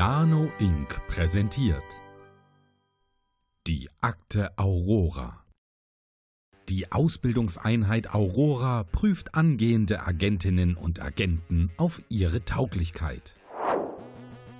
Lano 0.00 0.50
Inc. 0.58 0.98
präsentiert 1.08 2.00
Die 3.66 3.90
Akte 4.00 4.50
Aurora. 4.56 5.44
Die 6.70 6.90
Ausbildungseinheit 6.90 8.14
Aurora 8.14 8.84
prüft 8.84 9.34
angehende 9.34 10.06
Agentinnen 10.06 10.74
und 10.74 11.02
Agenten 11.02 11.70
auf 11.76 12.00
ihre 12.08 12.42
Tauglichkeit. 12.46 13.34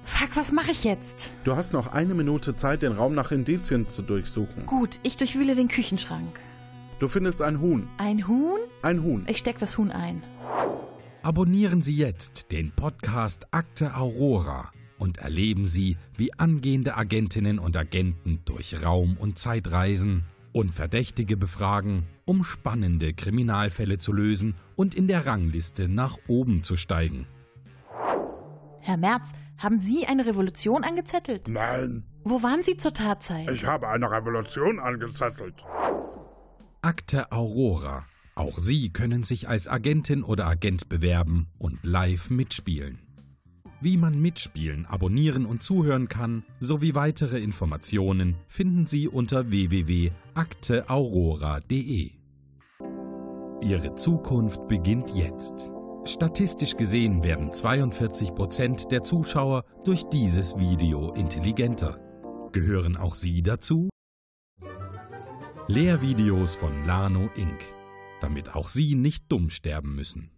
Fuck, 0.05 0.37
was 0.37 0.53
mache 0.53 0.73
ich 0.73 0.85
jetzt? 0.85 1.31
Du 1.45 1.57
hast 1.57 1.73
noch 1.73 1.91
eine 1.91 2.13
Minute 2.13 2.55
Zeit, 2.55 2.83
den 2.83 2.93
Raum 2.93 3.15
nach 3.15 3.33
Indizien 3.33 3.89
zu 3.89 4.03
durchsuchen. 4.03 4.67
Gut, 4.67 5.01
ich 5.05 5.17
durchwühle 5.17 5.55
den 5.55 5.69
Küchenschrank. 5.69 6.39
Du 6.99 7.09
findest 7.09 7.41
ein 7.41 7.63
Huhn. 7.63 7.89
Ein 7.97 8.29
Huhn? 8.29 8.59
Ein 8.83 9.03
Huhn. 9.03 9.25
Ich 9.27 9.39
steck 9.39 9.59
das 9.59 9.79
Huhn 9.79 9.91
ein. 9.91 10.23
Abonnieren 11.23 11.81
Sie 11.81 11.97
jetzt 11.97 12.53
den 12.53 12.73
Podcast 12.73 13.47
Akte 13.55 13.95
Aurora 13.95 14.71
und 15.01 15.19
erleben 15.19 15.67
Sie, 15.67 15.97
wie 16.17 16.33
angehende 16.39 16.97
Agentinnen 16.97 17.59
und 17.59 17.77
Agenten 17.77 18.41
durch 18.45 18.85
Raum- 18.85 19.17
und 19.19 19.39
Zeit 19.39 19.73
reisen 19.73 20.25
und 20.53 20.73
Verdächtige 20.75 21.37
befragen, 21.37 22.05
um 22.25 22.45
spannende 22.45 23.13
Kriminalfälle 23.15 23.99
zu 23.99 24.13
lösen 24.13 24.55
und 24.77 24.95
in 24.95 25.09
der 25.09 25.27
Rangliste 25.27 25.89
nach 25.89 26.19
oben 26.29 26.63
zu 26.63 26.77
steigen. 26.77 27.27
Herr 28.81 28.97
Merz, 28.97 29.33
haben 29.59 29.79
Sie 29.79 30.07
eine 30.07 30.27
Revolution 30.27 30.85
angezettelt? 30.85 31.49
Nein, 31.49 32.05
Wo 32.25 32.43
waren 32.43 32.63
Sie 32.63 32.77
zur 32.77 32.93
Tatzeit? 32.95 33.51
ich 33.51 33.65
habe 33.67 33.89
eine 33.89 34.11
Revolution 34.11 34.79
angezettelt. 34.79 35.55
Akte 36.83 37.31
Aurora. 37.33 38.07
Auch 38.35 38.59
Sie 38.59 38.91
können 38.91 39.23
sich 39.23 39.49
als 39.49 39.69
Agentin 39.69 40.23
oder 40.23 40.47
Agent 40.47 40.89
bewerben 40.89 41.49
und 41.59 41.79
live 41.85 42.31
mitspielen. 42.31 43.01
Wie 43.83 43.97
man 43.97 44.21
mitspielen, 44.21 44.85
abonnieren 44.85 45.47
und 45.47 45.63
zuhören 45.63 46.09
kann, 46.09 46.45
sowie 46.59 46.95
weitere 46.95 47.41
Informationen 47.41 48.37
finden 48.47 48.85
Sie 48.85 49.09
unter 49.09 49.51
www.akteaurora.de. 49.51 52.11
Ihre 53.63 53.95
Zukunft 53.95 54.69
beginnt 54.69 55.09
jetzt. 55.15 55.71
Statistisch 56.05 56.77
gesehen 56.77 57.23
werden 57.23 57.55
42 57.55 58.35
Prozent 58.35 58.93
der 58.93 59.03
Zuschauer 59.03 59.65
durch 59.85 60.05
dieses 60.05 60.59
Video 60.59 61.15
intelligenter. 61.15 61.99
Gehören 62.53 62.99
auch 62.99 63.15
Sie 63.15 63.43
dazu? 63.43 63.89
Lehrvideos 65.69 66.55
von 66.55 66.85
Lano 66.85 67.31
Inc., 67.35 67.65
damit 68.21 68.55
auch 68.55 68.69
Sie 68.69 68.95
nicht 68.95 69.33
dumm 69.33 69.49
sterben 69.49 69.95
müssen. 69.95 70.33